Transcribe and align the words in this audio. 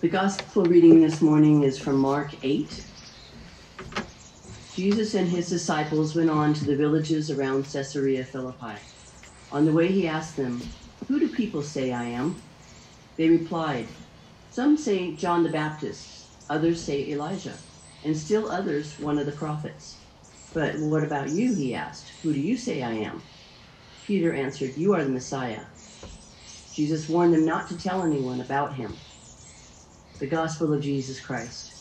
The 0.00 0.08
gospel 0.08 0.64
reading 0.64 1.00
this 1.00 1.20
morning 1.20 1.64
is 1.64 1.78
from 1.78 1.98
Mark 1.98 2.34
8. 2.42 2.88
Jesus 4.70 5.14
and 5.14 5.28
his 5.28 5.50
disciples 5.50 6.16
went 6.16 6.30
on 6.30 6.54
to 6.54 6.64
the 6.64 6.76
villages 6.76 7.30
around 7.30 7.64
Caesarea 7.64 8.24
Philippi. 8.24 8.78
On 9.50 9.66
the 9.66 9.72
way, 9.72 9.88
he 9.88 10.08
asked 10.08 10.36
them, 10.36 10.74
Who 11.08 11.20
do 11.20 11.28
people 11.30 11.62
say 11.62 11.92
I 11.92 12.04
am? 12.06 12.44
They 13.18 13.28
replied, 13.28 13.90
Some 14.48 14.78
say 14.78 15.16
John 15.16 15.42
the 15.44 15.50
Baptist, 15.50 16.30
others 16.48 16.84
say 16.84 17.08
Elijah, 17.08 17.64
and 18.02 18.16
still 18.16 18.50
others 18.50 18.98
one 18.98 19.18
of 19.18 19.26
the 19.26 19.32
prophets. 19.32 20.06
But 20.54 20.78
what 20.80 21.04
about 21.04 21.30
you? 21.30 21.54
He 21.54 21.74
asked. 21.74 22.14
Who 22.22 22.32
do 22.34 22.40
you 22.40 22.56
say 22.56 22.82
I 22.82 22.92
am? 22.94 23.24
Peter 24.02 24.34
answered, 24.34 24.78
You 24.78 24.94
are 24.94 25.04
the 25.04 25.10
Messiah. 25.10 25.66
Jesus 26.72 27.08
warned 27.08 27.34
them 27.34 27.46
not 27.46 27.68
to 27.68 27.78
tell 27.78 28.04
anyone 28.04 28.40
about 28.40 28.76
him. 28.76 29.02
The 30.20 30.26
Gospel 30.26 30.74
of 30.74 30.82
Jesus 30.82 31.18
Christ. 31.18 31.72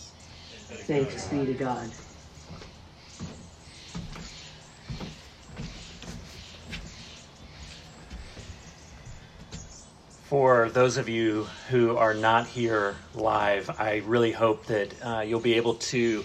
Thanks 0.88 1.27
be 1.27 1.45
to 1.45 1.53
God. 1.53 1.91
For 10.23 10.70
those 10.70 10.95
of 10.95 11.09
you 11.09 11.49
who 11.67 11.98
are 11.98 12.13
not 12.13 12.48
here 12.48 12.95
live, 13.13 13.70
I 13.77 13.98
really 14.05 14.31
hope 14.31 14.67
that 14.67 14.93
uh, 15.05 15.20
you'll 15.20 15.41
be 15.41 15.55
able 15.55 15.73
to 15.73 16.23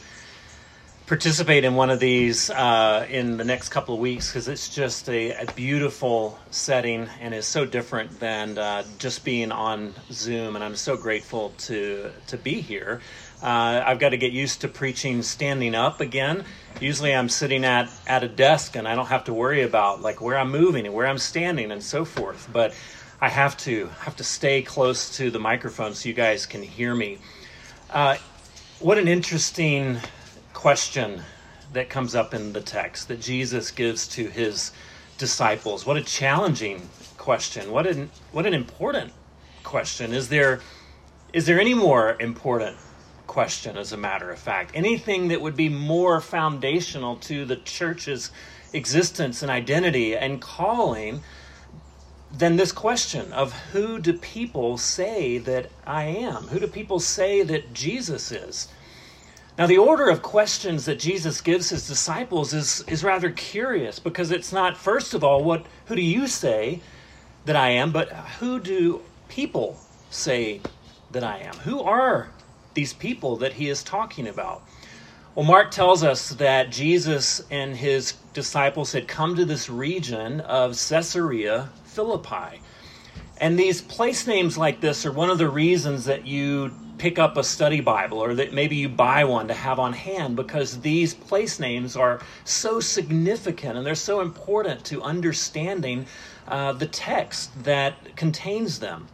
participate 1.07 1.65
in 1.65 1.75
one 1.75 1.91
of 1.91 2.01
these 2.01 2.49
uh, 2.49 3.07
in 3.11 3.37
the 3.37 3.45
next 3.45 3.69
couple 3.69 3.95
of 3.95 4.01
weeks 4.01 4.29
because 4.29 4.49
it's 4.49 4.75
just 4.75 5.09
a, 5.09 5.33
a, 5.33 5.53
beautiful 5.53 6.39
setting 6.51 7.09
and 7.21 7.35
is 7.35 7.47
so 7.47 7.67
different 7.67 8.21
than 8.21 8.57
uh, 8.57 8.83
just 8.99 9.23
being 9.23 9.53
on 9.53 9.93
Zoom. 10.11 10.55
And 10.55 10.65
I'm 10.65 10.77
so 10.77 10.97
grateful 10.97 11.53
to 11.59 12.11
to 12.29 12.39
be 12.39 12.61
here. 12.61 13.01
Uh, 13.43 13.83
I've 13.85 13.99
got 13.99 14.11
to 14.11 14.17
get 14.17 14.33
used 14.33 14.63
to 14.63 14.69
preaching 14.69 15.23
standing 15.23 15.75
up 15.75 16.01
again. 16.01 16.45
Usually, 16.81 17.15
I'm 17.15 17.29
sitting 17.29 17.65
at 17.65 17.91
at 18.07 18.25
a 18.25 18.29
desk 18.29 18.75
and 18.75 18.89
I 18.89 18.95
don't 18.95 19.09
have 19.09 19.25
to 19.25 19.35
worry 19.35 19.63
about 19.63 20.01
like 20.01 20.23
where 20.23 20.39
I'm 20.39 20.51
moving 20.51 20.87
and 20.87 20.95
where 20.95 21.07
I'm 21.07 21.19
standing 21.19 21.71
and 21.71 21.83
so 21.83 22.07
forth. 22.07 22.49
But 22.51 22.75
I 23.21 23.29
have 23.29 23.59
to 23.59 23.89
have 24.01 24.17
to 24.17 24.25
stay 24.25 24.63
close 24.63 25.19
to 25.19 25.31
the 25.31 25.39
microphone 25.39 25.95
so 25.95 26.09
you 26.09 26.15
guys 26.15 26.47
can 26.47 26.63
hear 26.63 26.95
me. 26.95 27.19
Uh, 27.91 28.17
what 28.81 28.97
an 28.97 29.07
interesting 29.07 29.99
question 30.55 31.23
that 31.75 31.91
comes 31.91 32.15
up 32.15 32.33
in 32.33 32.53
the 32.55 32.61
text 32.61 33.09
that 33.09 33.21
Jesus 33.21 33.71
gives 33.71 34.09
to 34.09 34.29
his 34.29 34.73
disciples. 35.19 35.85
What 35.85 35.97
a 35.97 36.03
challenging 36.03 36.89
question. 37.19 37.71
What 37.71 37.87
an 37.87 38.11
what 38.33 38.47
an 38.47 38.55
important 38.55 39.13
question. 39.63 40.15
Is 40.15 40.29
there 40.29 40.61
is 41.33 41.47
there 41.47 41.61
any 41.61 41.75
more 41.75 42.17
important 42.21 42.77
question 43.27 43.77
as 43.77 43.93
a 43.93 43.97
matter 43.97 44.31
of 44.31 44.39
fact? 44.39 44.71
Anything 44.75 45.29
that 45.29 45.41
would 45.41 45.57
be 45.57 45.69
more 45.69 46.21
foundational 46.21 47.17
to 47.17 47.45
the 47.45 47.57
church's 47.57 48.31
existence 48.73 49.43
and 49.43 49.51
identity 49.51 50.17
and 50.17 50.41
calling 50.41 51.23
than 52.33 52.57
this 52.57 52.73
question 52.73 53.33
of 53.33 53.53
who 53.73 53.99
do 53.99 54.13
people 54.13 54.77
say 54.79 55.39
that 55.39 55.71
I 55.87 56.05
am? 56.05 56.49
Who 56.49 56.59
do 56.61 56.67
people 56.67 56.99
say 57.01 57.43
that 57.43 57.73
Jesus 57.73 58.33
is? 58.33 58.69
Now, 59.57 59.69
the 59.69 59.79
order 59.79 60.09
of 60.09 60.21
questions 60.21 60.85
that 60.87 60.99
Jesus 60.99 61.41
gives 61.41 61.71
his 61.71 61.87
disciples 61.87 62.53
is, 62.53 62.83
is 62.89 63.05
rather 63.05 63.31
curious 63.31 64.01
because 64.01 64.33
it's 64.33 64.53
not, 64.53 64.77
first 64.77 65.15
of 65.15 65.23
all, 65.23 65.45
what, 65.45 65.65
who 65.87 65.95
do 65.95 66.03
you 66.03 66.27
say 66.27 66.81
that 67.45 67.55
I 67.55 67.71
am, 67.71 67.93
but 67.93 68.11
who 68.41 68.59
do 68.59 69.01
people 69.29 69.79
say 70.11 70.61
that 71.13 71.23
I 71.23 71.39
am? 71.39 71.55
Who 71.59 71.83
are 71.83 72.31
these 72.75 72.93
people 72.93 73.37
that 73.37 73.53
he 73.53 73.69
is 73.69 73.85
talking 73.85 74.27
about? 74.27 74.63
Well, 75.37 75.47
Mark 75.47 75.71
tells 75.71 76.03
us 76.03 76.31
that 76.31 76.71
Jesus 76.71 77.43
and 77.49 77.77
his 77.77 78.15
disciples 78.33 78.91
had 78.91 79.07
come 79.07 79.37
to 79.37 79.45
this 79.45 79.71
region 79.71 80.41
of 80.41 80.73
Caesarea 80.73 81.69
Philippi. 81.85 82.61
And 83.39 83.57
these 83.57 83.81
place 83.81 84.27
names 84.27 84.59
like 84.59 84.81
this 84.81 85.07
are 85.07 85.13
one 85.13 85.31
of 85.31 85.39
the 85.39 85.49
reasons 85.49 86.07
that 86.07 86.27
you 86.27 86.73
pick 86.99 87.19
up 87.19 87.37
a 87.37 87.45
study 87.45 87.81
Bible 87.81 88.19
or 88.19 88.35
that 88.35 88.53
maybe 88.53 88.77
you 88.77 88.89
buy 88.89 89.25
one 89.25 89.49
to 89.49 89.55
have 89.55 89.79
on 89.79 89.93
hand 89.93 90.37
because 90.37 90.81
these 90.81 91.15
place 91.15 91.59
names 91.59 91.97
are 91.97 92.21
so 92.45 92.81
significant 92.81 93.77
and 93.77 93.87
they're 93.87 93.95
so 93.95 94.21
important 94.21 94.85
to 94.87 95.03
understanding 95.03 96.07
uh, 96.49 96.73
the 96.73 96.87
text 96.87 97.51
that 97.65 98.17
contains 98.17 98.79
them. 98.79 99.09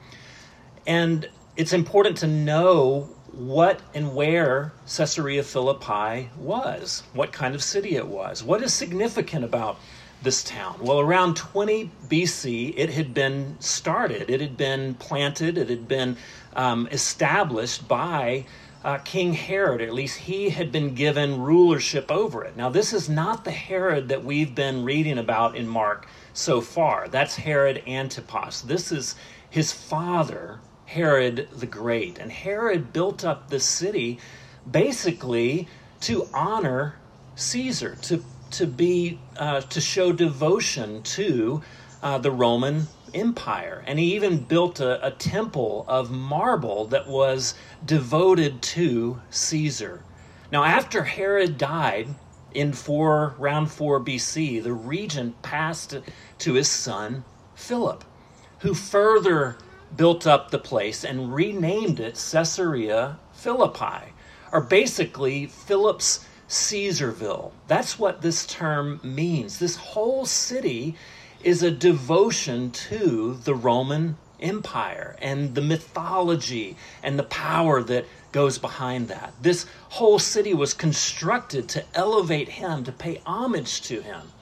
And 0.86 1.28
it's 1.56 1.72
important 1.72 2.18
to 2.18 2.26
know 2.26 3.08
what 3.32 3.80
and 3.94 4.14
where 4.14 4.72
Caesarea 4.86 5.42
Philippi 5.42 6.30
was, 6.36 7.02
what 7.12 7.32
kind 7.32 7.54
of 7.54 7.62
city 7.62 7.96
it 7.96 8.06
was, 8.06 8.42
what 8.42 8.62
is 8.62 8.74
significant 8.74 9.44
about 9.44 9.78
this 10.22 10.42
town? 10.42 10.76
Well, 10.80 11.00
around 11.00 11.36
20 11.36 11.90
BC, 12.08 12.74
it 12.76 12.90
had 12.90 13.14
been 13.14 13.56
started, 13.60 14.30
it 14.30 14.40
had 14.40 14.56
been 14.56 14.94
planted, 14.94 15.58
it 15.58 15.68
had 15.68 15.88
been 15.88 16.16
um, 16.54 16.88
established 16.90 17.88
by 17.88 18.44
uh, 18.84 18.98
King 18.98 19.34
Herod. 19.34 19.80
At 19.80 19.92
least 19.92 20.18
he 20.18 20.50
had 20.50 20.72
been 20.72 20.94
given 20.94 21.40
rulership 21.40 22.10
over 22.10 22.44
it. 22.44 22.56
Now, 22.56 22.70
this 22.70 22.92
is 22.92 23.08
not 23.08 23.44
the 23.44 23.50
Herod 23.50 24.08
that 24.08 24.24
we've 24.24 24.54
been 24.54 24.84
reading 24.84 25.18
about 25.18 25.56
in 25.56 25.68
Mark 25.68 26.06
so 26.32 26.60
far. 26.60 27.08
That's 27.08 27.36
Herod 27.36 27.82
Antipas. 27.86 28.62
This 28.62 28.92
is 28.92 29.16
his 29.48 29.72
father, 29.72 30.60
Herod 30.86 31.48
the 31.54 31.66
Great. 31.66 32.18
And 32.18 32.30
Herod 32.30 32.92
built 32.92 33.24
up 33.24 33.50
this 33.50 33.64
city 33.64 34.18
basically 34.70 35.68
to 36.02 36.28
honor 36.32 36.96
Caesar, 37.34 37.96
to 38.02 38.22
to 38.52 38.66
be 38.66 39.18
uh, 39.36 39.60
to 39.62 39.80
show 39.80 40.12
devotion 40.12 41.02
to 41.02 41.62
uh, 42.02 42.18
the 42.18 42.30
Roman 42.30 42.86
Empire, 43.14 43.82
and 43.86 43.98
he 43.98 44.14
even 44.14 44.38
built 44.38 44.80
a, 44.80 45.04
a 45.06 45.10
temple 45.10 45.84
of 45.88 46.10
marble 46.10 46.86
that 46.86 47.08
was 47.08 47.54
devoted 47.84 48.62
to 48.62 49.20
Caesar. 49.30 50.02
Now, 50.52 50.64
after 50.64 51.04
Herod 51.04 51.58
died 51.58 52.08
in 52.52 52.72
four 52.72 53.34
round 53.38 53.70
four 53.70 54.00
BC, 54.00 54.62
the 54.62 54.72
region 54.72 55.34
passed 55.42 55.96
to 56.38 56.54
his 56.54 56.68
son 56.68 57.24
Philip, 57.54 58.04
who 58.60 58.74
further 58.74 59.58
built 59.96 60.26
up 60.26 60.50
the 60.50 60.58
place 60.58 61.04
and 61.04 61.34
renamed 61.34 62.00
it 62.00 62.14
Caesarea 62.14 63.18
Philippi, 63.32 64.12
or 64.52 64.60
basically 64.60 65.46
Philip's 65.46 66.24
Caesarville. 66.50 67.52
That's 67.68 67.98
what 67.98 68.22
this 68.22 68.44
term 68.44 69.00
means. 69.04 69.60
This 69.60 69.76
whole 69.76 70.26
city 70.26 70.96
is 71.44 71.62
a 71.62 71.70
devotion 71.70 72.72
to 72.72 73.38
the 73.44 73.54
Roman 73.54 74.16
Empire 74.40 75.16
and 75.22 75.54
the 75.54 75.60
mythology 75.60 76.76
and 77.04 77.16
the 77.18 77.24
power 77.24 77.82
that 77.84 78.04
goes 78.32 78.58
behind 78.58 79.06
that. 79.08 79.32
This 79.40 79.66
whole 79.90 80.18
city 80.18 80.52
was 80.52 80.74
constructed 80.74 81.68
to 81.68 81.84
elevate 81.94 82.48
him, 82.48 82.82
to 82.84 82.92
pay 82.92 83.20
homage 83.24 83.82
to 83.82 84.02
him. 84.02 84.32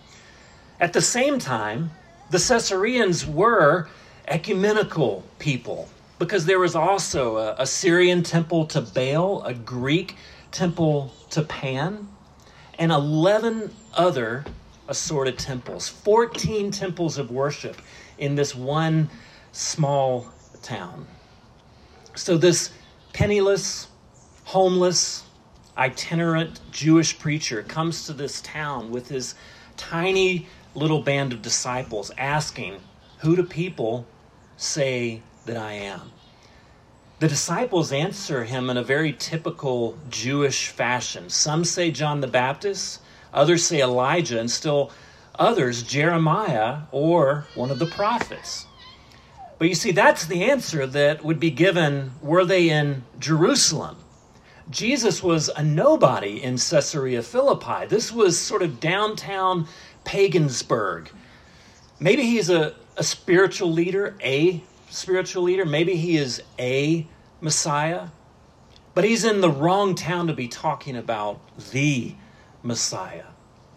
At 0.80 0.94
the 0.94 1.02
same 1.02 1.38
time, 1.38 1.90
the 2.30 2.38
Caesareans 2.38 3.26
were 3.26 3.88
ecumenical 4.26 5.24
people 5.38 5.88
because 6.18 6.46
there 6.46 6.58
was 6.58 6.74
also 6.74 7.36
a, 7.36 7.54
a 7.58 7.66
Syrian 7.66 8.22
temple 8.22 8.66
to 8.66 8.80
Baal, 8.80 9.42
a 9.44 9.54
Greek 9.54 10.16
temple 10.50 11.12
to 11.30 11.42
Pan, 11.42 12.08
and 12.78 12.92
11 12.92 13.74
other 13.94 14.44
assorted 14.88 15.38
temples, 15.38 15.88
14 15.88 16.70
temples 16.70 17.18
of 17.18 17.30
worship 17.30 17.76
in 18.18 18.34
this 18.34 18.54
one 18.54 19.10
small 19.52 20.26
town. 20.62 21.06
So, 22.14 22.36
this 22.36 22.70
penniless, 23.12 23.88
homeless, 24.44 25.24
itinerant 25.76 26.60
Jewish 26.72 27.18
preacher 27.18 27.62
comes 27.62 28.06
to 28.06 28.12
this 28.12 28.40
town 28.40 28.90
with 28.90 29.08
his 29.08 29.34
tiny 29.76 30.48
little 30.74 31.02
band 31.02 31.32
of 31.32 31.42
disciples 31.42 32.10
asking, 32.18 32.80
Who 33.18 33.36
do 33.36 33.44
people 33.44 34.06
say 34.56 35.22
that 35.46 35.56
I 35.56 35.72
am? 35.74 36.12
The 37.20 37.26
disciples 37.26 37.90
answer 37.90 38.44
him 38.44 38.70
in 38.70 38.76
a 38.76 38.82
very 38.82 39.12
typical 39.12 39.98
Jewish 40.08 40.68
fashion. 40.68 41.28
Some 41.30 41.64
say 41.64 41.90
John 41.90 42.20
the 42.20 42.28
Baptist, 42.28 43.00
others 43.34 43.64
say 43.66 43.80
Elijah, 43.82 44.38
and 44.38 44.48
still 44.48 44.92
others 45.36 45.82
Jeremiah 45.82 46.82
or 46.92 47.46
one 47.56 47.72
of 47.72 47.80
the 47.80 47.86
prophets. 47.86 48.66
But 49.58 49.68
you 49.68 49.74
see, 49.74 49.90
that's 49.90 50.26
the 50.26 50.44
answer 50.44 50.86
that 50.86 51.24
would 51.24 51.40
be 51.40 51.50
given 51.50 52.12
were 52.22 52.44
they 52.44 52.70
in 52.70 53.02
Jerusalem. 53.18 53.96
Jesus 54.70 55.20
was 55.20 55.48
a 55.48 55.64
nobody 55.64 56.40
in 56.40 56.56
Caesarea 56.56 57.22
Philippi. 57.22 57.86
This 57.88 58.12
was 58.12 58.38
sort 58.38 58.62
of 58.62 58.78
downtown 58.78 59.66
Pagansburg. 60.04 61.08
Maybe 61.98 62.22
he's 62.22 62.48
a, 62.48 62.74
a 62.96 63.02
spiritual 63.02 63.72
leader, 63.72 64.16
a 64.22 64.62
spiritual 64.90 65.42
leader. 65.44 65.64
Maybe 65.64 65.96
he 65.96 66.16
is 66.16 66.42
a 66.58 67.06
Messiah. 67.40 68.08
But 68.94 69.04
he's 69.04 69.24
in 69.24 69.40
the 69.40 69.50
wrong 69.50 69.94
town 69.94 70.26
to 70.26 70.32
be 70.32 70.48
talking 70.48 70.96
about 70.96 71.40
the 71.70 72.14
Messiah. 72.62 73.26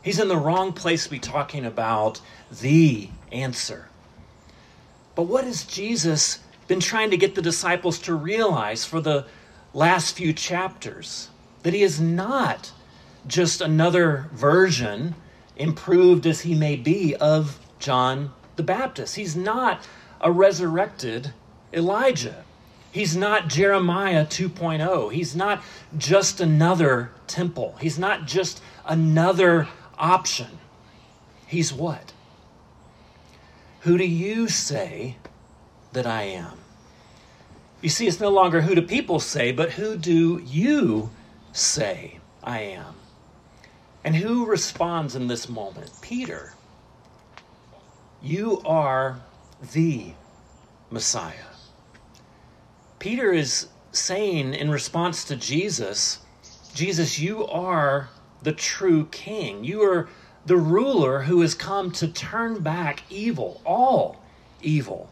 He's 0.01 0.19
in 0.19 0.27
the 0.27 0.37
wrong 0.37 0.73
place 0.73 1.03
to 1.03 1.11
be 1.11 1.19
talking 1.19 1.63
about 1.65 2.21
the 2.51 3.09
answer. 3.31 3.87
But 5.13 5.23
what 5.23 5.43
has 5.43 5.63
Jesus 5.63 6.39
been 6.67 6.79
trying 6.79 7.11
to 7.11 7.17
get 7.17 7.35
the 7.35 7.41
disciples 7.41 7.99
to 7.99 8.15
realize 8.15 8.83
for 8.83 8.99
the 8.99 9.25
last 9.73 10.15
few 10.15 10.33
chapters? 10.33 11.29
That 11.61 11.73
he 11.73 11.83
is 11.83 12.01
not 12.01 12.71
just 13.27 13.61
another 13.61 14.27
version, 14.33 15.13
improved 15.55 16.25
as 16.25 16.41
he 16.41 16.55
may 16.55 16.75
be, 16.75 17.15
of 17.17 17.59
John 17.77 18.31
the 18.55 18.63
Baptist. 18.63 19.15
He's 19.15 19.35
not 19.35 19.87
a 20.21 20.31
resurrected 20.31 21.33
Elijah. 21.73 22.45
He's 22.91 23.15
not 23.15 23.47
Jeremiah 23.47 24.25
2.0. 24.25 25.11
He's 25.11 25.35
not 25.35 25.63
just 25.97 26.39
another 26.41 27.11
temple. 27.27 27.75
He's 27.79 27.97
not 27.97 28.27
just 28.27 28.61
another 28.85 29.67
option. 29.97 30.59
He's 31.47 31.73
what? 31.73 32.13
Who 33.81 33.97
do 33.97 34.05
you 34.05 34.47
say 34.47 35.17
that 35.93 36.05
I 36.05 36.23
am? 36.23 36.57
You 37.81 37.89
see, 37.89 38.07
it's 38.07 38.19
no 38.19 38.29
longer 38.29 38.61
who 38.61 38.75
do 38.75 38.81
people 38.81 39.19
say, 39.19 39.51
but 39.51 39.71
who 39.71 39.97
do 39.97 40.41
you 40.45 41.09
say 41.51 42.19
I 42.43 42.59
am? 42.59 42.95
And 44.03 44.15
who 44.15 44.45
responds 44.45 45.15
in 45.15 45.27
this 45.27 45.49
moment? 45.49 45.91
Peter. 46.01 46.53
You 48.21 48.61
are 48.65 49.21
the 49.73 50.13
Messiah. 50.89 51.33
Peter 52.99 53.31
is 53.31 53.67
saying 53.91 54.53
in 54.53 54.69
response 54.69 55.23
to 55.25 55.35
Jesus, 55.35 56.19
Jesus, 56.73 57.19
you 57.19 57.45
are 57.47 58.09
the 58.41 58.51
true 58.51 59.05
king. 59.11 59.63
You 59.63 59.81
are 59.83 60.09
the 60.45 60.57
ruler 60.57 61.23
who 61.23 61.41
has 61.41 61.53
come 61.53 61.91
to 61.91 62.07
turn 62.07 62.61
back 62.61 63.03
evil, 63.09 63.61
all 63.65 64.21
evil. 64.61 65.09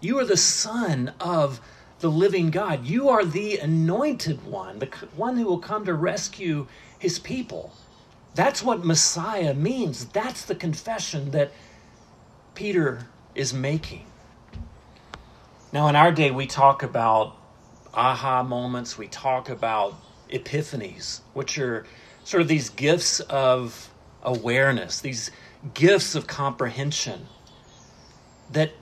You 0.00 0.18
are 0.18 0.24
the 0.24 0.36
son 0.36 1.14
of 1.20 1.60
the 2.00 2.10
living 2.10 2.50
God. 2.50 2.86
You 2.86 3.08
are 3.08 3.24
the 3.24 3.58
anointed 3.58 4.44
one, 4.44 4.78
the 4.78 4.86
one 5.16 5.36
who 5.36 5.44
will 5.44 5.58
come 5.58 5.84
to 5.86 5.94
rescue 5.94 6.66
his 6.98 7.18
people. 7.18 7.72
That's 8.34 8.62
what 8.62 8.84
Messiah 8.84 9.54
means. 9.54 10.04
That's 10.06 10.44
the 10.44 10.54
confession 10.54 11.30
that 11.30 11.52
Peter 12.54 13.06
is 13.36 13.52
making. 13.52 14.06
Now, 15.72 15.88
in 15.88 15.96
our 15.96 16.12
day, 16.12 16.30
we 16.30 16.46
talk 16.46 16.82
about 16.82 17.36
aha 17.94 18.42
moments, 18.42 18.96
we 18.96 19.08
talk 19.08 19.48
about 19.48 19.94
epiphanies, 20.30 21.20
which 21.34 21.58
are 21.58 21.86
sort 22.24 22.40
of 22.40 22.48
these 22.48 22.68
gifts 22.70 23.20
of 23.20 23.90
awareness, 24.22 25.00
these 25.00 25.30
gifts 25.74 26.14
of 26.14 26.26
comprehension 26.26 27.26
that 28.50 28.72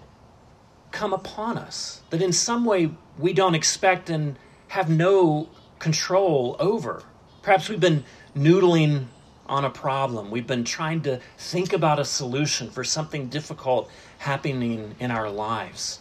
come 0.91 1.13
upon 1.13 1.59
us, 1.59 2.03
that 2.11 2.23
in 2.23 2.33
some 2.33 2.65
way 2.65 2.91
we 3.19 3.33
don't 3.33 3.55
expect 3.55 4.09
and 4.09 4.37
have 4.69 4.89
no 4.89 5.49
control 5.79 6.57
over. 6.59 7.03
Perhaps 7.43 7.69
we've 7.69 7.81
been 7.81 8.05
noodling 8.37 9.07
on 9.47 9.65
a 9.65 9.71
problem. 9.71 10.31
We've 10.31 10.47
been 10.47 10.65
trying 10.65 11.03
to 11.03 11.21
think 11.39 11.73
about 11.73 11.99
a 11.99 12.05
solution 12.05 12.71
for 12.71 12.85
something 12.85 13.29
difficult 13.29 13.91
happening 14.19 14.95
in 14.99 15.11
our 15.11 15.31
lives. 15.31 16.01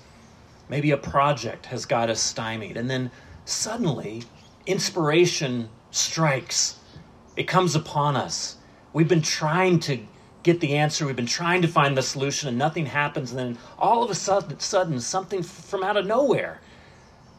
Maybe 0.69 0.92
a 0.92 0.98
project 0.98 1.66
has 1.68 1.86
got 1.86 2.10
us 2.10 2.22
stymied, 2.22 2.78
and 2.78 2.90
then 2.90 3.12
suddenly 3.45 4.24
inspiration 4.66 5.69
strikes. 5.92 6.80
It 7.36 7.48
comes 7.48 7.75
upon 7.75 8.16
us. 8.16 8.57
We've 8.94 9.07
been 9.07 9.22
trying 9.22 9.80
to 9.81 10.00
get 10.44 10.60
the 10.60 10.75
answer, 10.75 11.06
we've 11.06 11.16
been 11.16 11.25
trying 11.25 11.62
to 11.62 11.68
find 11.68 11.98
the 11.98 12.01
solution, 12.01 12.50
and 12.50 12.57
nothing 12.57 12.86
happens. 12.86 13.31
And 13.31 13.40
then 13.40 13.57
all 13.78 14.04
of 14.04 14.10
a 14.10 14.16
sudden, 14.16 14.60
sudden 14.60 15.00
something 15.00 15.42
from 15.42 15.84
out 15.84 15.98
of 15.98 16.06
nowhere 16.06 16.60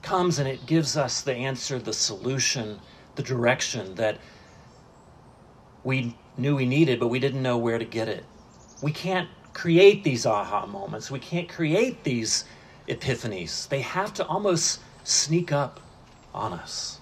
comes 0.02 0.38
and 0.38 0.48
it 0.48 0.66
gives 0.66 0.96
us 0.96 1.22
the 1.22 1.34
answer, 1.34 1.78
the 1.78 1.92
solution, 1.92 2.78
the 3.16 3.22
direction 3.22 3.94
that 3.96 4.18
we 5.84 6.16
knew 6.36 6.56
we 6.56 6.66
needed, 6.66 6.98
but 6.98 7.08
we 7.08 7.20
didn't 7.20 7.42
know 7.42 7.58
where 7.58 7.78
to 7.78 7.84
get 7.84 8.08
it. 8.08 8.24
We 8.82 8.90
can't 8.90 9.28
create 9.52 10.02
these 10.02 10.26
aha 10.26 10.66
moments. 10.66 11.10
We 11.10 11.20
can't 11.20 11.48
create 11.48 12.02
these 12.02 12.44
epiphanies. 12.88 13.68
They 13.68 13.82
have 13.82 14.12
to 14.14 14.26
almost 14.26 14.80
sneak 15.04 15.52
up 15.52 15.80
on 16.34 16.52
us. 16.52 16.98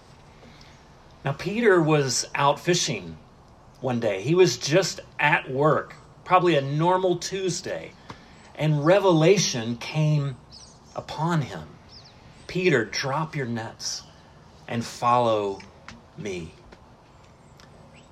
Now, 1.25 1.33
Peter 1.33 1.81
was 1.81 2.27
out 2.35 2.61
fishing 2.61 3.17
one 3.81 4.01
day. 4.01 4.23
He 4.23 4.35
was 4.35 4.59
just 4.59 5.01
at 5.19 5.51
work, 5.51 5.95
probably 6.25 6.57
a 6.57 6.61
normal 6.61 7.17
Tuesday, 7.17 7.93
and 8.57 8.85
revelation 8.85 9.77
came 9.77 10.37
upon 10.95 11.43
him. 11.43 11.69
Peter, 12.49 12.85
drop 12.85 13.35
your 13.35 13.47
nets 13.47 14.03
and 14.69 14.85
follow 14.85 15.61
me 16.19 16.53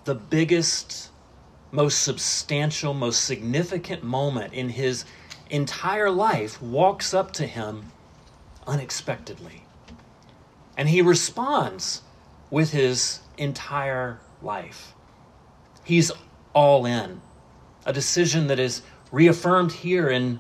the 0.04 0.14
biggest, 0.14 1.10
most 1.70 2.02
substantial, 2.02 2.94
most 2.94 3.24
significant 3.24 4.02
moment 4.02 4.52
in 4.52 4.70
his 4.70 5.04
entire 5.50 6.10
life 6.10 6.60
walks 6.62 7.12
up 7.12 7.32
to 7.32 7.46
him 7.46 7.92
unexpectedly. 8.66 9.64
And 10.76 10.88
he 10.88 11.02
responds 11.02 12.02
with 12.50 12.72
his 12.72 13.20
entire 13.36 14.20
life. 14.42 14.94
He's 15.84 16.10
all 16.52 16.86
in. 16.86 17.20
A 17.86 17.92
decision 17.92 18.46
that 18.48 18.58
is 18.58 18.82
reaffirmed 19.10 19.72
here 19.72 20.08
in 20.08 20.38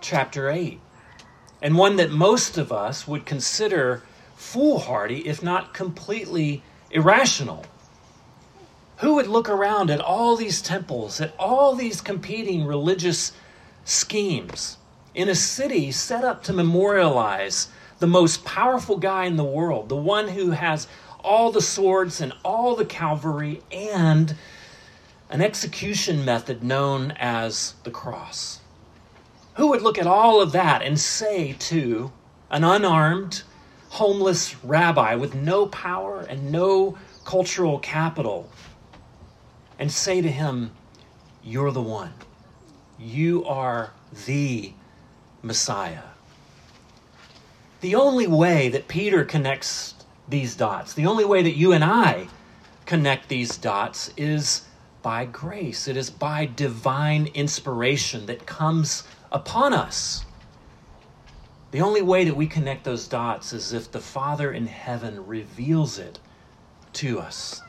chapter 0.00 0.50
8, 0.50 0.80
and 1.60 1.76
one 1.76 1.96
that 1.96 2.10
most 2.10 2.58
of 2.58 2.72
us 2.72 3.06
would 3.06 3.24
consider 3.24 4.02
foolhardy, 4.36 5.26
if 5.26 5.42
not 5.42 5.72
completely 5.72 6.62
irrational. 6.90 7.64
Who 9.02 9.14
would 9.14 9.26
look 9.26 9.48
around 9.48 9.90
at 9.90 10.00
all 10.00 10.36
these 10.36 10.62
temples, 10.62 11.20
at 11.20 11.34
all 11.36 11.74
these 11.74 12.00
competing 12.00 12.64
religious 12.64 13.32
schemes 13.84 14.76
in 15.12 15.28
a 15.28 15.34
city 15.34 15.90
set 15.90 16.22
up 16.22 16.44
to 16.44 16.52
memorialize 16.52 17.66
the 17.98 18.06
most 18.06 18.44
powerful 18.44 18.96
guy 18.96 19.24
in 19.24 19.34
the 19.34 19.42
world, 19.42 19.88
the 19.88 19.96
one 19.96 20.28
who 20.28 20.52
has 20.52 20.86
all 21.24 21.50
the 21.50 21.60
swords 21.60 22.20
and 22.20 22.32
all 22.44 22.76
the 22.76 22.84
cavalry 22.84 23.60
and 23.72 24.36
an 25.30 25.40
execution 25.40 26.24
method 26.24 26.62
known 26.62 27.10
as 27.18 27.74
the 27.82 27.90
cross? 27.90 28.60
Who 29.54 29.70
would 29.70 29.82
look 29.82 29.98
at 29.98 30.06
all 30.06 30.40
of 30.40 30.52
that 30.52 30.80
and 30.80 30.98
say 31.00 31.54
to 31.54 32.12
an 32.52 32.62
unarmed, 32.62 33.42
homeless 33.88 34.54
rabbi 34.62 35.16
with 35.16 35.34
no 35.34 35.66
power 35.66 36.20
and 36.20 36.52
no 36.52 36.96
cultural 37.24 37.80
capital, 37.80 38.48
and 39.78 39.90
say 39.90 40.20
to 40.20 40.30
him, 40.30 40.72
You're 41.42 41.72
the 41.72 41.82
one. 41.82 42.12
You 42.98 43.44
are 43.46 43.92
the 44.26 44.72
Messiah. 45.42 46.02
The 47.80 47.94
only 47.96 48.26
way 48.26 48.68
that 48.68 48.86
Peter 48.86 49.24
connects 49.24 49.94
these 50.28 50.54
dots, 50.54 50.94
the 50.94 51.06
only 51.06 51.24
way 51.24 51.42
that 51.42 51.56
you 51.56 51.72
and 51.72 51.82
I 51.82 52.28
connect 52.86 53.28
these 53.28 53.56
dots 53.56 54.12
is 54.16 54.66
by 55.02 55.24
grace. 55.24 55.88
It 55.88 55.96
is 55.96 56.10
by 56.10 56.46
divine 56.46 57.28
inspiration 57.34 58.26
that 58.26 58.46
comes 58.46 59.02
upon 59.32 59.72
us. 59.72 60.24
The 61.72 61.80
only 61.80 62.02
way 62.02 62.24
that 62.24 62.36
we 62.36 62.46
connect 62.46 62.84
those 62.84 63.08
dots 63.08 63.52
is 63.52 63.72
if 63.72 63.90
the 63.90 64.00
Father 64.00 64.52
in 64.52 64.66
heaven 64.66 65.26
reveals 65.26 65.98
it 65.98 66.18
to 66.94 67.18
us. 67.18 67.62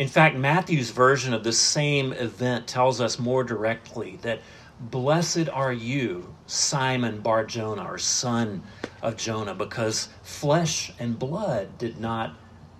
In 0.00 0.08
fact, 0.08 0.34
Matthew's 0.34 0.88
version 0.88 1.34
of 1.34 1.44
the 1.44 1.52
same 1.52 2.14
event 2.14 2.66
tells 2.66 3.02
us 3.02 3.18
more 3.18 3.44
directly 3.44 4.18
that 4.22 4.40
blessed 4.80 5.50
are 5.50 5.74
you, 5.74 6.34
Simon 6.46 7.20
Bar 7.20 7.44
Jonah, 7.44 7.84
or 7.84 7.98
son 7.98 8.62
of 9.02 9.18
Jonah, 9.18 9.54
because 9.54 10.08
flesh 10.22 10.90
and 10.98 11.18
blood 11.18 11.76
did 11.76 12.00
not 12.00 12.34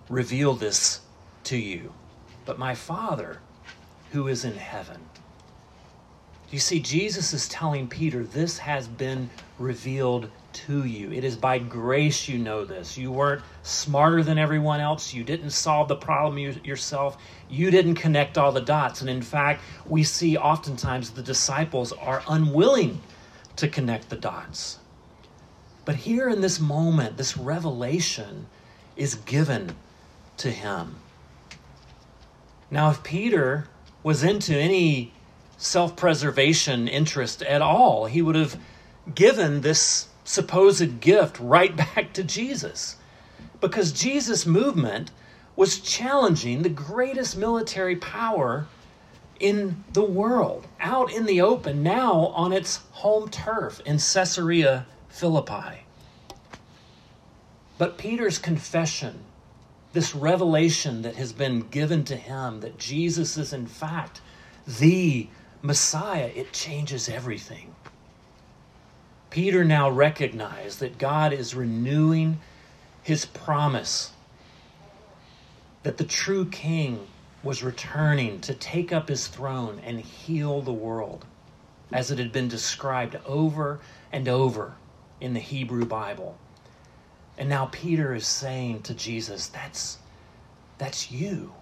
reveal 0.09 0.55
this 0.55 1.03
to 1.45 1.59
you, 1.59 1.93
but 2.47 2.59
my 2.59 2.75
Father 2.75 3.43
who 4.13 4.27
is 4.27 4.47
in 4.47 4.55
heaven. 4.55 5.03
You 6.51 6.59
see, 6.59 6.81
Jesus 6.81 7.35
is 7.35 7.51
telling 7.51 7.87
Peter, 7.87 8.25
this 8.25 8.57
has 8.61 8.89
been 8.89 9.29
revealed 9.59 10.31
to 10.53 10.85
you. 10.85 11.13
It 11.13 11.25
is 11.25 11.37
by 11.37 11.59
grace 11.59 12.29
you 12.29 12.39
know 12.39 12.65
this. 12.65 12.97
You 12.97 13.13
weren't 13.13 13.43
smarter 13.63 14.23
than 14.23 14.39
everyone 14.39 14.81
else. 14.81 15.15
You 15.15 15.25
didn't 15.25 15.51
solve 15.51 15.89
the 15.89 15.97
problem 15.97 16.39
yourself. 16.39 17.17
You 17.49 17.71
didn't 17.71 17.95
connect 17.97 18.39
all 18.39 18.53
the 18.53 18.61
dots. 18.61 19.01
And 19.01 19.11
in 19.11 19.23
fact, 19.23 19.63
we 19.87 20.03
see 20.03 20.37
oftentimes 20.37 21.11
the 21.11 21.23
disciples 21.23 21.93
are 21.93 22.23
unwilling 22.29 23.01
to 23.57 23.69
connect 23.69 24.09
the 24.09 24.17
dots. 24.17 24.79
But 25.85 25.97
here 25.97 26.29
in 26.29 26.41
this 26.41 26.61
moment, 26.61 27.17
this 27.17 27.37
revelation 27.37 28.47
is 28.97 29.15
given 29.15 29.77
to 30.37 30.51
him. 30.51 30.97
Now, 32.71 32.91
if 32.91 33.03
Peter 33.03 33.67
was 34.03 34.23
into 34.23 34.57
any 34.57 35.13
self 35.59 35.97
preservation 35.97 36.89
interest 36.89 37.43
at 37.43 37.63
all, 37.63 38.07
he 38.07 38.23
would 38.23 38.37
have 38.37 38.59
given 39.15 39.61
this 39.61 40.09
supposed 40.31 41.01
gift 41.01 41.41
right 41.41 41.77
back 41.95 42.13
to 42.13 42.23
Jesus. 42.23 42.97
Because 43.61 43.91
Jesus' 43.93 44.47
movement 44.47 45.11
was 45.57 45.81
challenging 45.81 46.63
the 46.63 46.69
greatest 46.69 47.37
military 47.37 47.97
power 47.97 48.67
in 49.41 49.85
the 49.93 50.05
world, 50.05 50.67
out 50.81 51.13
in 51.13 51.27
the 51.27 51.41
open, 51.41 51.83
now 51.83 52.27
on 52.29 52.53
its 52.53 52.81
home 52.93 53.29
turf 53.29 53.81
in 53.85 53.97
Caesarea 53.97 54.87
Philippi. 55.09 55.85
But 57.77 57.99
Peter's 57.99 58.39
confession, 58.39 59.25
this 59.93 60.15
revelation 60.15 61.03
that 61.03 61.17
has 61.17 61.33
been 61.33 61.63
given 61.71 62.05
to 62.05 62.17
him 62.17 62.61
that 62.61 62.79
Jesus 62.79 63.37
is 63.37 63.53
in 63.53 63.67
fact 63.67 64.21
the 64.79 65.29
Messiah, 65.63 66.31
it 66.35 66.53
changes 66.53 67.09
everything. 67.09 67.75
Peter 69.31 69.65
now 69.65 69.89
recognized 69.89 70.81
that 70.81 70.99
God 70.99 71.33
is 71.33 71.55
renewing 71.55 72.41
his 73.03 73.25
promise 73.25 74.13
that 75.83 75.97
the 75.97 76.05
true 76.05 76.45
king 76.47 77.07
was 77.43 77.63
returning 77.63 78.41
to 78.41 78.55
take 78.55 78.93
up 78.93 79.09
his 79.09 79.29
throne 79.29 79.81
and 79.85 80.01
heal 80.01 80.61
the 80.61 80.73
world, 80.73 81.25
as 81.93 82.11
it 82.11 82.19
had 82.19 82.33
been 82.33 82.49
described 82.49 83.17
over 83.25 83.81
and 84.13 84.29
over 84.29 84.75
in 85.21 85.33
the 85.33 85.41
Hebrew 85.41 85.87
Bible. 85.87 86.37
And 87.39 87.49
now 87.49 87.67
Peter 87.73 88.15
is 88.15 88.27
saying 88.27 88.83
to 88.83 88.95
Jesus, 88.95 89.47
That's, 89.47 89.99
that's 90.77 91.11
you. 91.11 91.55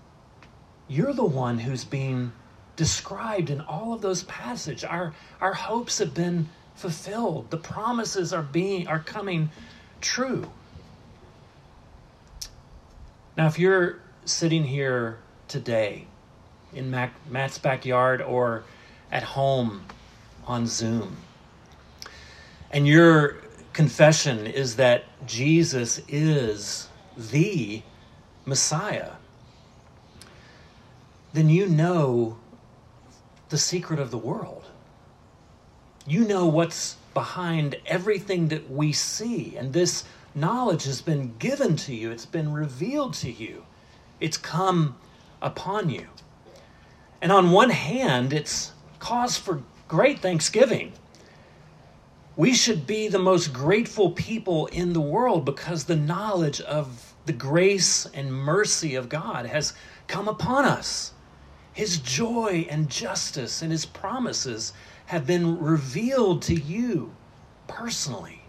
You're 0.89 1.13
the 1.13 1.25
one 1.25 1.59
who's 1.59 1.85
being 1.85 2.33
described 2.75 3.51
in 3.51 3.61
all 3.61 3.93
of 3.93 4.01
those 4.01 4.25
passages. 4.25 4.85
Our, 4.85 5.15
our 5.41 5.55
hopes 5.55 5.99
have 5.99 6.15
been 6.15 6.49
fulfilled. 6.79 7.51
The 7.51 7.57
promises 7.57 8.33
are 8.33 8.43
being 8.43 8.87
are 8.87 9.01
coming 9.01 9.51
true. 10.01 10.51
Now, 13.37 13.47
if 13.47 13.59
you're 13.59 13.99
sitting 14.25 14.65
here 14.65 15.19
today 15.49 16.07
in 16.73 16.91
Mac, 16.91 17.13
Matt's 17.29 17.59
backyard 17.59 18.23
or 18.23 18.65
at 19.11 19.23
home 19.23 19.83
on 20.47 20.67
Zoom, 20.67 21.17
and 22.71 22.87
your 22.87 23.39
confession 23.73 24.47
is 24.47 24.77
that 24.77 25.05
Jesus 25.27 26.01
is 26.09 26.89
the 27.17 27.83
Messiah, 28.45 29.13
then 31.33 31.49
you 31.49 31.67
know 31.69 32.37
the 33.49 33.59
secret 33.59 33.99
of 33.99 34.11
the 34.11 34.19
world. 34.19 34.58
You 36.09 36.25
know 36.25 36.47
what's 36.47 36.97
behind 37.13 37.77
everything 37.85 38.49
that 38.49 38.71
we 38.71 38.93
see, 38.93 39.57
and 39.59 39.75
this 39.75 40.05
knowledge 40.35 40.85
has 40.85 41.03
been 41.03 41.35
given 41.39 41.77
to 41.77 41.95
you, 41.95 42.11
it's 42.11 42.25
been 42.25 42.53
revealed 42.53 43.13
to 43.15 43.31
you, 43.31 43.67
it's 44.19 44.39
come 44.39 44.97
upon 45.43 45.91
you. 45.91 46.07
And 47.21 47.31
on 47.31 47.51
one 47.51 47.71
hand, 47.71 48.33
it's 48.33 48.73
cause 49.01 49.37
for 49.37 49.63
great 49.87 50.21
thanksgiving. 50.21 50.93
We 52.37 52.55
should 52.55 52.87
be 52.87 53.09
the 53.09 53.19
most 53.19 53.53
grateful 53.53 54.13
people 54.13 54.67
in 54.69 54.95
the 54.95 55.01
world 55.03 55.45
because 55.45 55.85
the 55.85 55.97
knowledge 55.97 56.63
of 56.63 57.13
the 57.27 57.33
grace 57.35 58.07
and 58.15 58.33
mercy 58.33 58.95
of 58.95 59.11
God 59.11 59.45
has 59.45 59.75
come 60.07 60.27
upon 60.27 60.65
us. 60.65 61.13
His 61.75 61.99
joy 61.99 62.67
and 62.71 62.89
justice 62.89 63.61
and 63.61 63.71
his 63.71 63.85
promises 63.85 64.73
have 65.09 65.27
been 65.27 65.59
revealed 65.59 66.43
to 66.43 66.55
you 66.55 67.11
personally. 67.67 68.43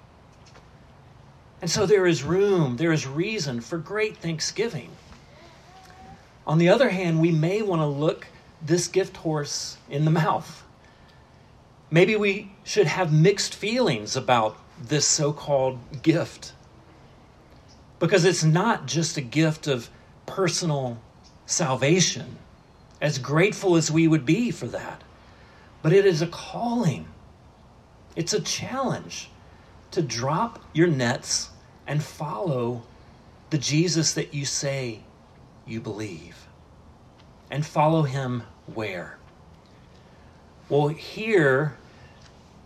And 1.62 1.72
so 1.72 1.86
there 1.86 2.06
is 2.06 2.22
room, 2.22 2.76
there 2.76 2.92
is 2.92 3.08
reason 3.08 3.62
for 3.62 3.78
great 3.78 4.18
thanksgiving. 4.18 4.90
On 6.46 6.58
the 6.58 6.68
other 6.68 6.90
hand, 6.90 7.22
we 7.22 7.32
may 7.32 7.62
want 7.62 7.82
to 7.82 7.86
look 7.86 8.28
this 8.62 8.90
gift 8.90 9.16
horse 9.16 9.78
in 9.90 10.04
the 10.04 10.12
mouth. 10.12 10.66
Maybe 11.90 12.18
we 12.18 12.52
should 12.66 12.88
have 12.88 13.14
mixed 13.14 13.56
feelings 13.56 14.18
about 14.18 14.58
this 14.82 15.06
so 15.06 15.32
called 15.32 15.80
gift. 16.02 16.52
Because 18.00 18.26
it's 18.26 18.44
not 18.44 18.86
just 18.86 19.16
a 19.16 19.22
gift 19.22 19.66
of 19.68 19.90
personal 20.26 21.00
salvation, 21.46 22.36
as 23.00 23.18
grateful 23.18 23.78
as 23.78 23.90
we 23.90 24.10
would 24.10 24.26
be 24.26 24.52
for 24.52 24.68
that, 24.68 25.04
but 25.82 25.94
it 25.94 26.06
is 26.06 26.22
a 26.22 26.28
calling. 26.28 27.08
It's 28.16 28.34
a 28.34 28.42
challenge 28.42 29.30
to 29.92 30.02
drop 30.02 30.64
your 30.74 30.88
nets 30.88 31.50
and 31.88 32.04
follow 32.04 32.84
the 33.50 33.58
Jesus 33.58 34.14
that 34.14 34.34
you 34.34 34.46
say 34.46 35.00
you 35.66 35.80
believe. 35.80 36.48
And 37.50 37.66
follow 37.66 38.04
him 38.04 38.44
where? 38.74 39.18
Well, 40.68 40.90
here, 40.90 41.78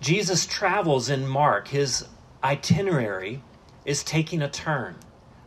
Jesus 0.01 0.46
travels 0.46 1.10
in 1.10 1.25
Mark. 1.25 1.70
His 1.70 2.05
itinerary 2.43 3.41
is 3.86 4.03
taking 4.03 4.41
a 4.41 4.50
turn 4.50 4.96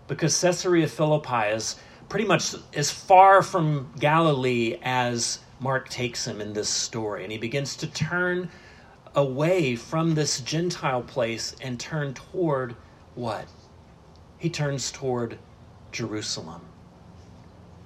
because 0.08 0.40
Caesarea 0.40 0.88
Philippi 0.88 1.54
is 1.54 1.76
pretty 2.08 2.26
much 2.26 2.54
as 2.72 2.90
far 2.90 3.42
from 3.42 3.92
Galilee 3.98 4.78
as 4.82 5.40
Mark 5.58 5.88
takes 5.88 6.26
him 6.26 6.40
in 6.40 6.52
this 6.52 6.68
story. 6.68 7.22
And 7.22 7.32
he 7.32 7.38
begins 7.38 7.76
to 7.76 7.86
turn 7.86 8.50
away 9.14 9.76
from 9.76 10.14
this 10.14 10.40
Gentile 10.40 11.02
place 11.02 11.56
and 11.60 11.80
turn 11.80 12.14
toward 12.14 12.76
what? 13.14 13.46
He 14.38 14.50
turns 14.50 14.90
toward 14.90 15.38
Jerusalem. 15.92 16.62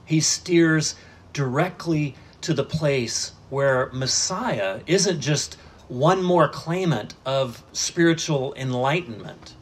He 0.05 0.21
steers 0.21 0.97
directly 1.33 2.17
to 2.41 2.53
the 2.53 2.65
place 2.65 3.33
where 3.49 3.91
Messiah 3.93 4.81
isn't 4.87 5.21
just 5.21 5.55
one 5.87 6.23
more 6.23 6.49
claimant 6.49 7.15
of 7.25 7.63
spiritual 7.73 8.55
enlightenment. 8.55 9.55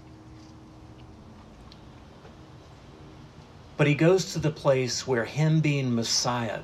But 3.76 3.86
he 3.86 3.94
goes 3.94 4.32
to 4.32 4.38
the 4.38 4.50
place 4.50 5.06
where 5.06 5.24
him 5.24 5.60
being 5.60 5.94
Messiah 5.94 6.60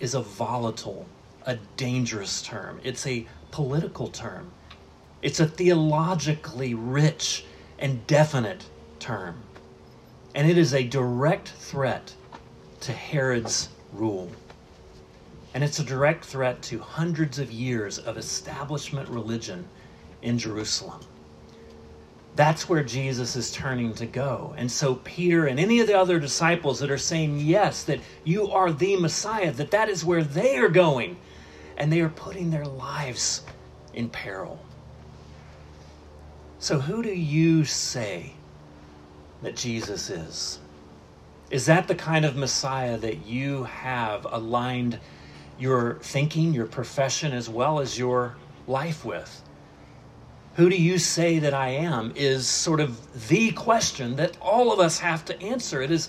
is 0.00 0.14
a 0.14 0.22
volatile, 0.22 1.06
a 1.46 1.56
dangerous 1.76 2.42
term. 2.42 2.80
It's 2.82 3.06
a 3.06 3.26
political 3.50 4.08
term. 4.08 4.50
It's 5.22 5.40
a 5.40 5.46
theologically 5.46 6.74
rich 6.74 7.44
and 7.78 8.06
definite 8.06 8.64
term. 8.98 9.42
And 10.34 10.50
it 10.50 10.56
is 10.56 10.72
a 10.72 10.84
direct 10.84 11.50
threat 11.50 12.14
to 12.80 12.92
Herod's 12.92 13.68
rule. 13.92 14.30
And 15.52 15.62
it's 15.62 15.78
a 15.78 15.84
direct 15.84 16.24
threat 16.24 16.62
to 16.62 16.78
hundreds 16.78 17.38
of 17.38 17.50
years 17.50 17.98
of 17.98 18.16
establishment 18.16 19.08
religion 19.08 19.68
in 20.22 20.38
Jerusalem. 20.38 21.00
That's 22.36 22.68
where 22.68 22.84
Jesus 22.84 23.36
is 23.36 23.52
turning 23.52 23.92
to 23.94 24.06
go. 24.06 24.54
And 24.56 24.70
so 24.70 24.96
Peter 24.96 25.46
and 25.46 25.58
any 25.58 25.80
of 25.80 25.86
the 25.86 25.98
other 25.98 26.18
disciples 26.18 26.78
that 26.78 26.90
are 26.90 26.98
saying 26.98 27.40
yes 27.40 27.84
that 27.84 28.00
you 28.24 28.50
are 28.50 28.72
the 28.72 28.96
Messiah 28.96 29.52
that 29.52 29.72
that 29.72 29.88
is 29.88 30.04
where 30.04 30.22
they 30.22 30.56
are 30.58 30.68
going 30.68 31.16
and 31.76 31.92
they 31.92 32.00
are 32.00 32.08
putting 32.08 32.50
their 32.50 32.66
lives 32.66 33.42
in 33.94 34.08
peril. 34.08 34.60
So 36.58 36.78
who 36.78 37.02
do 37.02 37.12
you 37.12 37.64
say 37.64 38.34
that 39.42 39.56
Jesus 39.56 40.10
is? 40.10 40.60
Is 41.50 41.66
that 41.66 41.88
the 41.88 41.94
kind 41.94 42.24
of 42.24 42.36
Messiah 42.36 42.96
that 42.98 43.26
you 43.26 43.64
have 43.64 44.26
aligned 44.30 45.00
your 45.58 45.94
thinking, 46.02 46.52
your 46.52 46.66
profession, 46.66 47.32
as 47.32 47.48
well 47.48 47.80
as 47.80 47.98
your 47.98 48.36
life 48.68 49.04
with? 49.04 49.42
Who 50.54 50.68
do 50.68 50.76
you 50.76 50.98
say 50.98 51.38
that 51.38 51.54
I 51.54 51.68
am? 51.68 52.12
is 52.16 52.48
sort 52.48 52.80
of 52.80 53.28
the 53.28 53.52
question 53.52 54.16
that 54.16 54.36
all 54.40 54.72
of 54.72 54.80
us 54.80 54.98
have 54.98 55.24
to 55.26 55.40
answer. 55.42 55.80
It 55.80 55.90
is 55.90 56.08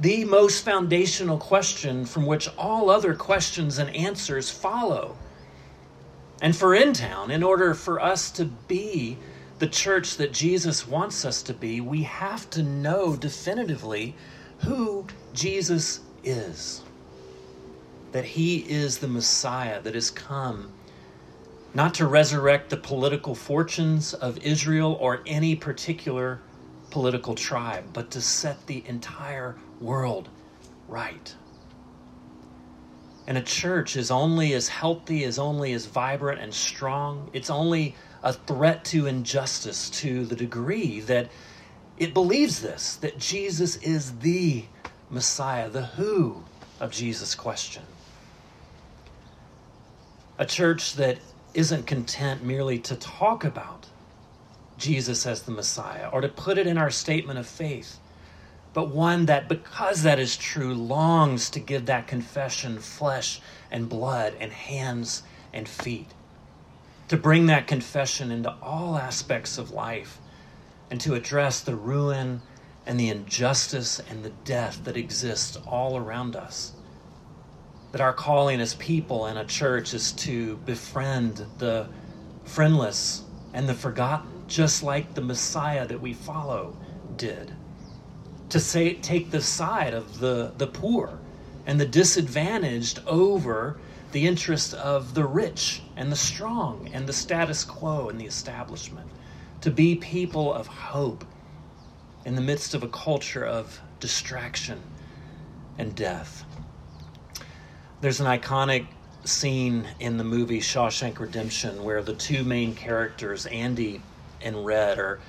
the 0.00 0.24
most 0.24 0.64
foundational 0.64 1.38
question 1.38 2.06
from 2.06 2.26
which 2.26 2.48
all 2.56 2.88
other 2.88 3.14
questions 3.14 3.78
and 3.78 3.94
answers 3.94 4.50
follow. 4.50 5.16
And 6.40 6.56
for 6.56 6.74
In 6.74 6.92
Town, 6.92 7.30
in 7.30 7.42
order 7.42 7.74
for 7.74 8.00
us 8.00 8.30
to 8.32 8.46
be 8.46 9.18
the 9.58 9.68
church 9.68 10.16
that 10.16 10.32
Jesus 10.32 10.88
wants 10.88 11.24
us 11.24 11.42
to 11.44 11.54
be, 11.54 11.80
we 11.80 12.02
have 12.02 12.50
to 12.50 12.62
know 12.62 13.14
definitively 13.14 14.16
who 14.58 15.06
Jesus 15.34 16.00
is. 16.24 16.82
That 18.10 18.24
he 18.24 18.58
is 18.58 18.98
the 18.98 19.06
Messiah 19.08 19.80
that 19.82 19.94
has 19.94 20.10
come 20.10 20.72
not 21.74 21.94
to 21.94 22.06
resurrect 22.06 22.70
the 22.70 22.76
political 22.76 23.34
fortunes 23.34 24.14
of 24.14 24.38
Israel 24.38 24.96
or 25.00 25.22
any 25.26 25.56
particular 25.56 26.40
political 26.90 27.34
tribe, 27.34 27.84
but 27.92 28.10
to 28.10 28.20
set 28.20 28.66
the 28.66 28.82
entire 28.86 29.56
world 29.80 30.28
right. 30.86 31.34
And 33.26 33.38
a 33.38 33.42
church 33.42 33.96
is 33.96 34.10
only 34.10 34.52
as 34.52 34.68
healthy, 34.68 35.24
is 35.24 35.38
only 35.38 35.72
as 35.72 35.86
vibrant 35.86 36.40
and 36.40 36.52
strong. 36.52 37.30
It's 37.32 37.50
only 37.50 37.94
a 38.22 38.32
threat 38.32 38.84
to 38.86 39.06
injustice 39.06 39.88
to 39.90 40.26
the 40.26 40.36
degree 40.36 41.00
that 41.00 41.30
it 41.98 42.12
believes 42.14 42.60
this 42.60 42.96
that 42.96 43.18
Jesus 43.18 43.76
is 43.76 44.18
the 44.18 44.64
Messiah, 45.08 45.70
the 45.70 45.86
who 45.86 46.42
of 46.80 46.90
Jesus' 46.90 47.34
question. 47.34 47.82
A 50.38 50.44
church 50.44 50.94
that 50.94 51.18
isn't 51.54 51.86
content 51.86 52.42
merely 52.42 52.78
to 52.78 52.96
talk 52.96 53.44
about 53.44 53.86
Jesus 54.78 55.26
as 55.26 55.42
the 55.42 55.52
Messiah 55.52 56.08
or 56.12 56.20
to 56.20 56.28
put 56.28 56.58
it 56.58 56.66
in 56.66 56.78
our 56.78 56.90
statement 56.90 57.38
of 57.38 57.46
faith, 57.46 57.98
but 58.74 58.88
one 58.88 59.26
that, 59.26 59.48
because 59.48 60.02
that 60.02 60.18
is 60.18 60.36
true, 60.36 60.74
longs 60.74 61.50
to 61.50 61.60
give 61.60 61.86
that 61.86 62.06
confession 62.06 62.78
flesh 62.78 63.40
and 63.70 63.88
blood 63.88 64.34
and 64.40 64.52
hands 64.52 65.22
and 65.52 65.68
feet. 65.68 66.08
To 67.08 67.16
bring 67.16 67.46
that 67.46 67.66
confession 67.66 68.30
into 68.30 68.54
all 68.62 68.96
aspects 68.96 69.58
of 69.58 69.70
life 69.70 70.18
and 70.90 71.00
to 71.02 71.14
address 71.14 71.60
the 71.60 71.76
ruin 71.76 72.40
and 72.86 72.98
the 72.98 73.10
injustice 73.10 74.00
and 74.00 74.24
the 74.24 74.32
death 74.44 74.80
that 74.84 74.96
exists 74.96 75.56
all 75.66 75.96
around 75.96 76.34
us. 76.34 76.72
That 77.92 78.00
our 78.00 78.12
calling 78.12 78.60
as 78.60 78.74
people 78.74 79.26
in 79.26 79.36
a 79.36 79.44
church 79.44 79.94
is 79.94 80.12
to 80.12 80.56
befriend 80.64 81.46
the 81.58 81.88
friendless 82.44 83.22
and 83.54 83.68
the 83.68 83.74
forgotten, 83.74 84.44
just 84.48 84.82
like 84.82 85.14
the 85.14 85.20
Messiah 85.20 85.86
that 85.86 86.00
we 86.00 86.14
follow 86.14 86.76
did 87.16 87.54
to 88.52 88.60
say, 88.60 88.92
take 88.92 89.30
the 89.30 89.40
side 89.40 89.94
of 89.94 90.18
the, 90.18 90.52
the 90.58 90.66
poor 90.66 91.18
and 91.64 91.80
the 91.80 91.86
disadvantaged 91.86 93.00
over 93.06 93.78
the 94.12 94.26
interest 94.26 94.74
of 94.74 95.14
the 95.14 95.24
rich 95.24 95.80
and 95.96 96.12
the 96.12 96.16
strong 96.16 96.90
and 96.92 97.06
the 97.06 97.14
status 97.14 97.64
quo 97.64 98.10
and 98.10 98.20
the 98.20 98.26
establishment. 98.26 99.08
To 99.62 99.70
be 99.70 99.94
people 99.94 100.52
of 100.52 100.66
hope 100.66 101.24
in 102.26 102.34
the 102.34 102.42
midst 102.42 102.74
of 102.74 102.82
a 102.82 102.88
culture 102.88 103.44
of 103.44 103.80
distraction 104.00 104.82
and 105.78 105.94
death. 105.94 106.44
There's 108.02 108.18
an 108.18 108.26
iconic 108.26 108.88
scene 109.22 109.86
in 110.00 110.16
the 110.16 110.24
movie 110.24 110.58
Shawshank 110.58 111.20
Redemption 111.20 111.84
where 111.84 112.02
the 112.02 112.14
two 112.14 112.42
main 112.42 112.74
characters, 112.74 113.46
Andy 113.46 114.02
and 114.40 114.66
Red, 114.66 114.98
are 114.98 115.20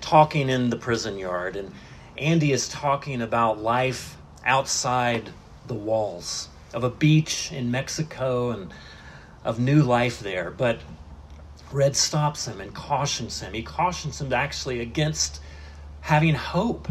talking 0.00 0.48
in 0.48 0.68
the 0.68 0.76
prison 0.76 1.18
yard. 1.18 1.54
And 1.54 1.72
Andy 2.18 2.50
is 2.50 2.68
talking 2.68 3.22
about 3.22 3.62
life 3.62 4.16
outside 4.44 5.30
the 5.68 5.74
walls 5.74 6.48
of 6.74 6.82
a 6.82 6.90
beach 6.90 7.52
in 7.52 7.70
Mexico 7.70 8.50
and 8.50 8.74
of 9.44 9.60
new 9.60 9.84
life 9.84 10.18
there. 10.18 10.50
But 10.50 10.80
Red 11.70 11.94
stops 11.94 12.48
him 12.48 12.60
and 12.60 12.74
cautions 12.74 13.38
him. 13.38 13.52
He 13.52 13.62
cautions 13.62 14.20
him 14.20 14.32
actually 14.32 14.80
against 14.80 15.40
having 16.00 16.34
hope, 16.34 16.88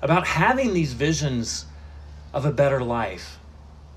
about 0.00 0.26
having 0.26 0.72
these 0.72 0.94
visions 0.94 1.66
of 2.32 2.46
a 2.46 2.52
better 2.52 2.82
life 2.82 3.38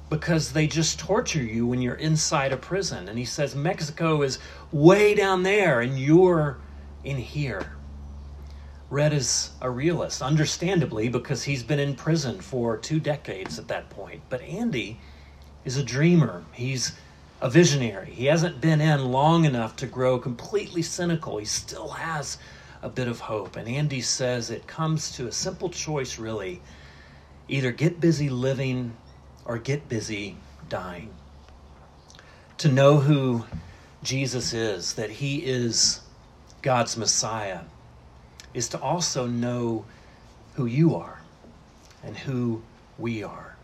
because 0.10 0.54
they 0.54 0.68
just 0.68 1.00
torture 1.00 1.44
you 1.44 1.68
when 1.68 1.82
you're 1.82 1.96
inside 1.96 2.54
a 2.54 2.58
prison. 2.58 3.10
And 3.10 3.18
he 3.18 3.26
says, 3.26 3.56
Mexico 3.56 4.22
is 4.22 4.40
way 4.72 5.14
down 5.14 5.44
there 5.44 5.82
and 5.82 6.00
you're 6.00 6.58
in 7.04 7.18
here. 7.18 7.74
Red 8.90 9.12
is 9.12 9.52
a 9.60 9.70
realist, 9.70 10.22
understandably, 10.22 11.10
because 11.10 11.44
he's 11.44 11.62
been 11.62 11.80
in 11.80 11.94
prison 11.94 12.40
for 12.40 12.78
two 12.78 13.02
decades 13.02 13.60
at 13.60 13.68
that 13.68 13.90
point. 13.90 14.22
But 14.30 14.42
Andy 14.42 15.00
is 15.66 15.76
a 15.76 15.84
dreamer. 15.84 16.46
He's 16.54 16.94
a 17.42 17.50
visionary. 17.50 18.12
He 18.12 18.26
hasn't 18.26 18.62
been 18.62 18.80
in 18.80 19.12
long 19.12 19.44
enough 19.44 19.76
to 19.78 19.88
grow 19.88 20.18
completely 20.18 20.82
cynical. 20.82 21.38
He 21.38 21.46
still 21.46 21.90
has 21.90 22.38
a 22.82 22.88
bit 22.88 23.10
of 23.10 23.20
hope. 23.20 23.58
And 23.58 23.68
Andy 23.68 24.00
says 24.00 24.50
it 24.50 24.68
comes 24.68 25.12
to 25.18 25.28
a 25.28 25.32
simple 25.34 25.70
choice, 25.70 26.18
really 26.18 26.62
either 27.50 27.72
get 27.72 28.00
busy 28.00 28.30
living 28.30 28.96
or 29.48 29.58
get 29.58 29.90
busy 29.90 30.36
dying. 30.70 31.10
To 32.60 32.68
know 32.68 33.00
who 33.00 33.46
Jesus 34.04 34.54
is, 34.54 34.94
that 34.94 35.10
he 35.10 35.38
is 35.38 36.02
God's 36.62 36.98
Messiah 36.98 37.62
is 38.54 38.68
to 38.70 38.80
also 38.80 39.26
know 39.26 39.86
who 40.56 40.66
you 40.66 40.96
are 40.96 41.22
and 42.04 42.18
who 42.18 42.62
we 42.98 43.24
are. 43.24 43.56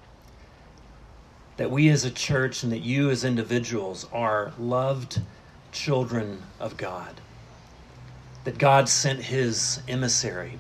That 1.58 1.70
we 1.70 1.90
as 1.90 2.06
a 2.06 2.12
church 2.12 2.64
and 2.64 2.72
that 2.72 2.80
you 2.80 3.10
as 3.10 3.24
individuals 3.24 4.08
are 4.14 4.54
loved 4.58 5.22
children 5.72 6.44
of 6.60 6.78
God. 6.78 7.20
That 8.46 8.58
God 8.58 8.88
sent 8.88 9.24
his 9.24 9.82
emissary 9.88 10.58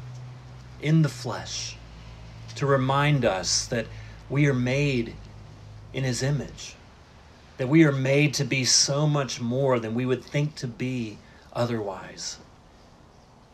in 0.82 1.02
the 1.02 1.10
flesh 1.10 1.78
to 2.56 2.66
remind 2.66 3.26
us 3.26 3.66
that 3.68 3.88
we 4.30 4.48
are 4.48 4.54
made 4.54 5.16
in 5.94 6.04
his 6.04 6.24
image, 6.24 6.76
that 7.58 7.68
we 7.68 7.84
are 7.84 7.92
made 7.92 8.34
to 8.36 8.44
be 8.44 8.66
so 8.66 9.08
much 9.08 9.40
more 9.40 9.80
than 9.80 9.94
we 9.94 10.06
would 10.06 10.24
think 10.24 10.56
to 10.56 10.68
be 10.68 11.18
otherwise 11.54 12.38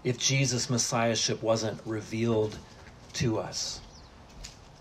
if 0.03 0.17
Jesus' 0.17 0.69
Messiahship 0.69 1.43
wasn't 1.43 1.79
revealed 1.85 2.57
to 3.13 3.37
us. 3.37 3.81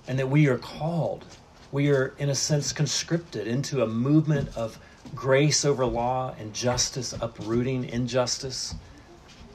And 0.07 0.19
that 0.19 0.29
we 0.29 0.47
are 0.47 0.59
called, 0.59 1.25
we 1.73 1.91
are, 1.91 2.15
in 2.19 2.31
a 2.31 2.35
sense, 2.35 2.73
conscripted 2.73 3.47
into 3.47 3.83
a 3.83 3.87
movement 3.87 4.57
of 4.57 4.79
grace 5.15 5.65
over 5.65 5.85
law 5.85 6.35
and 6.39 6.55
justice, 6.55 7.13
uprooting 7.21 7.85
injustice, 7.85 8.75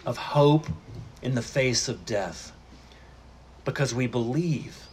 of 0.05 0.17
hope 0.17 0.67
in 1.21 1.35
the 1.35 1.41
face 1.41 1.87
of 1.87 2.05
death, 2.05 2.51
because 3.63 3.95
we 3.95 4.05
believe 4.05 4.85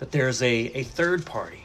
that 0.00 0.12
there's 0.12 0.42
a, 0.42 0.72
a 0.74 0.82
third 0.82 1.24
party, 1.24 1.62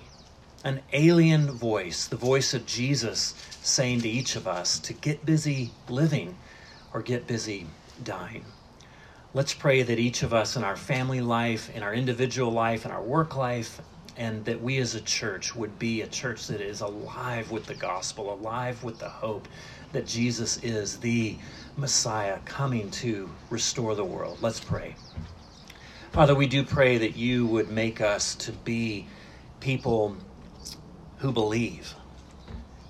an 0.64 0.82
alien 0.94 1.52
voice, 1.52 2.06
the 2.08 2.16
voice 2.18 2.54
of 2.54 2.66
Jesus 2.66 3.34
saying 3.62 4.02
to 4.02 4.10
each 4.10 4.36
of 4.36 4.48
us 4.48 4.78
to 4.80 4.94
get 4.94 5.26
busy 5.26 5.72
living 5.90 6.38
or 6.94 7.02
get 7.02 7.26
busy 7.26 7.66
dying. 8.04 8.46
Let's 9.34 9.54
pray 9.54 9.84
that 9.84 10.00
each 10.00 10.22
of 10.22 10.34
us 10.34 10.56
in 10.56 10.64
our 10.64 10.76
family 10.76 11.22
life, 11.22 11.74
in 11.76 11.82
our 11.82 11.94
individual 11.94 12.52
life, 12.52 12.86
in 12.86 12.92
our 12.92 13.02
work 13.02 13.36
life, 13.36 13.82
and 14.18 14.46
that 14.46 14.62
we 14.62 14.78
as 14.78 14.96
a 14.96 15.02
church 15.02 15.56
would 15.56 15.78
be 15.78 16.02
a 16.02 16.08
church 16.08 16.48
that 16.48 16.62
is 16.62 16.82
alive 16.82 17.52
with 17.52 17.66
the 17.66 17.74
gospel, 17.74 18.34
alive 18.34 18.84
with 18.84 19.00
the 19.00 19.10
hope 19.10 19.48
that 19.92 20.08
Jesus 20.08 20.58
is 20.58 21.00
the 21.00 21.38
Messiah 21.76 22.40
coming 22.46 22.92
to 22.92 23.30
restore 23.50 23.96
the 23.96 24.06
world. 24.06 24.38
Let's 24.42 24.60
pray. 24.60 24.96
Father, 26.16 26.34
we 26.34 26.48
do 26.48 26.64
pray 26.64 26.98
that 26.98 27.18
you 27.18 27.46
would 27.46 27.70
make 27.70 28.00
us 28.00 28.36
to 28.36 28.54
be 28.54 29.06
people 29.60 30.16
who 31.18 31.34
believe, 31.34 31.94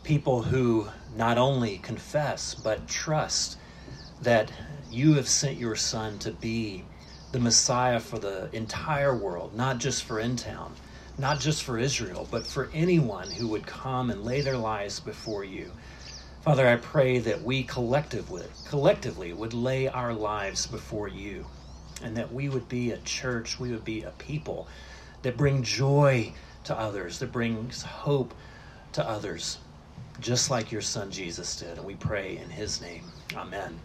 people 0.03 0.43
who 0.43 0.89
not 1.15 1.39
only 1.39 1.79
confess, 1.79 2.53
but 2.53 2.87
trust 2.87 3.57
that 4.21 4.51
you 4.91 5.15
have 5.15 5.27
sent 5.27 5.57
your 5.57 5.75
son 5.75 6.19
to 6.19 6.29
be 6.29 6.83
the 7.31 7.39
Messiah 7.39 7.99
for 7.99 8.19
the 8.19 8.47
entire 8.55 9.15
world, 9.15 9.55
not 9.55 9.79
just 9.79 10.03
for 10.03 10.19
in 10.19 10.35
town, 10.35 10.75
not 11.17 11.39
just 11.39 11.63
for 11.63 11.79
Israel, 11.79 12.27
but 12.29 12.45
for 12.45 12.69
anyone 12.75 13.31
who 13.31 13.47
would 13.47 13.65
come 13.65 14.11
and 14.11 14.23
lay 14.23 14.41
their 14.41 14.55
lives 14.59 14.99
before 14.99 15.43
you. 15.43 15.71
Father, 16.41 16.67
I 16.67 16.75
pray 16.75 17.17
that 17.17 17.41
we 17.41 17.63
collectively, 17.63 18.45
collectively 18.65 19.33
would 19.33 19.55
lay 19.55 19.87
our 19.87 20.13
lives 20.13 20.67
before 20.67 21.07
you 21.07 21.47
and 22.05 22.15
that 22.15 22.31
we 22.31 22.49
would 22.49 22.69
be 22.69 22.91
a 22.91 22.97
church, 22.99 23.59
we 23.59 23.71
would 23.71 23.83
be 23.83 24.03
a 24.03 24.11
people 24.11 24.67
that 25.23 25.35
bring 25.35 25.63
joy 25.63 26.31
to 26.63 26.77
others, 26.77 27.17
that 27.17 27.31
brings 27.31 27.81
hope 27.81 28.31
to 28.93 29.07
others, 29.09 29.57
just 30.19 30.51
like 30.51 30.71
your 30.71 30.81
son 30.81 31.09
Jesus 31.09 31.55
did. 31.55 31.77
And 31.77 31.85
we 31.85 31.95
pray 31.95 32.37
in 32.37 32.49
his 32.49 32.79
name. 32.79 33.03
Amen. 33.35 33.79